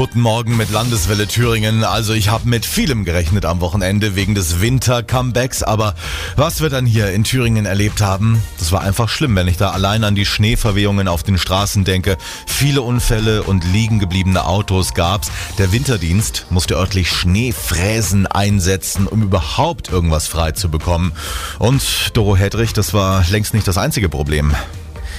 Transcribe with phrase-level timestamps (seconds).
[0.00, 1.84] Guten Morgen mit Landeswelle Thüringen.
[1.84, 5.94] Also ich habe mit vielem gerechnet am Wochenende wegen des Winter-Comebacks, aber
[6.36, 9.72] was wir dann hier in Thüringen erlebt haben, das war einfach schlimm, wenn ich da
[9.72, 12.16] allein an die Schneeverwehungen auf den Straßen denke.
[12.46, 15.30] Viele Unfälle und liegen gebliebene Autos gab's.
[15.58, 21.12] Der Winterdienst musste örtlich Schneefräsen einsetzen, um überhaupt irgendwas frei zu bekommen.
[21.58, 21.82] Und
[22.14, 24.54] Doro Hedrich, das war längst nicht das einzige Problem.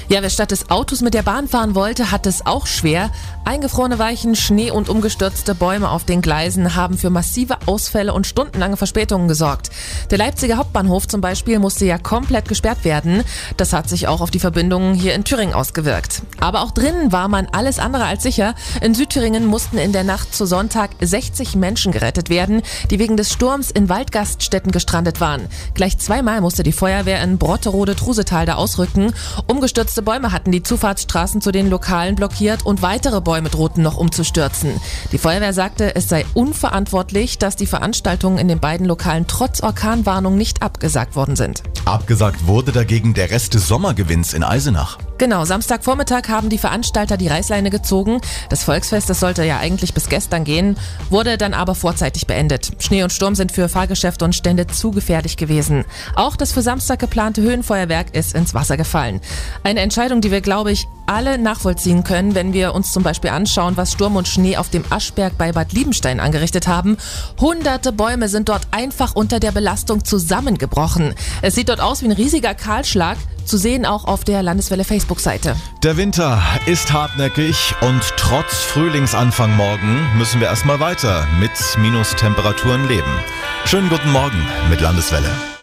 [0.10, 3.12] Ja, wer statt des Autos mit der Bahn fahren wollte, hat es auch schwer.
[3.46, 8.78] Eingefrorene Weichen, Schnee und umgestürzte Bäume auf den Gleisen haben für massive Ausfälle und stundenlange
[8.78, 9.70] Verspätungen gesorgt.
[10.10, 13.24] Der Leipziger Hauptbahnhof zum Beispiel musste ja komplett gesperrt werden.
[13.58, 16.22] Das hat sich auch auf die Verbindungen hier in Thüringen ausgewirkt.
[16.40, 18.56] Aber auch drinnen war man alles andere als sicher.
[18.82, 23.32] In Südthüringen mussten in der Nacht zu Sonntag 60 Menschen gerettet werden, die wegen des
[23.32, 25.48] Sturms in Waldgaststätten gestrandet waren.
[25.74, 29.14] Gleich zweimal musste die Feuerwehr in Brotterode-Trusetal da ausrücken.
[29.48, 33.98] Umgestürzte Umgestürzte Bäume hatten die Zufahrtsstraßen zu den Lokalen blockiert und weitere Bäume drohten noch
[33.98, 34.80] umzustürzen.
[35.12, 40.38] Die Feuerwehr sagte, es sei unverantwortlich, dass die Veranstaltungen in den beiden Lokalen trotz Orkanwarnung
[40.38, 41.64] nicht abgesagt worden sind.
[41.84, 44.98] Abgesagt wurde dagegen der Rest des Sommergewinns in Eisenach.
[45.22, 48.22] Genau, Samstagvormittag haben die Veranstalter die Reißleine gezogen.
[48.50, 50.78] Das Volksfest, das sollte ja eigentlich bis gestern gehen,
[51.12, 52.72] wurde dann aber vorzeitig beendet.
[52.80, 55.86] Schnee und Sturm sind für Fahrgeschäfte und Stände zu gefährlich gewesen.
[56.16, 59.22] Auch das für Samstag geplante Höhenfeuerwerk ist ins Wasser gefallen.
[59.62, 63.76] Eine Entscheidung, die wir, glaube ich, alle nachvollziehen können, wenn wir uns zum Beispiel anschauen,
[63.76, 66.98] was Sturm und Schnee auf dem Aschberg bei Bad Liebenstein angerichtet haben.
[67.40, 71.14] Hunderte Bäume sind dort einfach unter der Belastung zusammengebrochen.
[71.42, 73.18] Es sieht dort aus wie ein riesiger Kahlschlag.
[73.44, 75.56] Zu sehen auch auf der Landeswelle Facebook-Seite.
[75.84, 83.20] Der Winter ist hartnäckig und trotz Frühlingsanfang morgen müssen wir erstmal weiter mit Minustemperaturen leben.
[83.66, 85.52] Schönen guten Morgen mit Landeswelle.